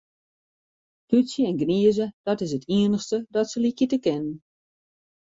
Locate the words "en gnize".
1.49-2.05